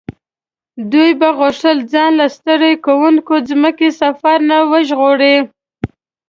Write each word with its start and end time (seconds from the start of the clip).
دوی 0.91 1.11
به 1.19 1.29
غوښتل 1.39 1.77
ځان 1.93 2.11
له 2.19 2.27
ستړي 2.35 2.71
کوونکي 2.85 3.37
ځمکني 3.49 3.89
سفر 4.01 4.37
نه 4.49 4.57
وژغوري. 4.71 5.37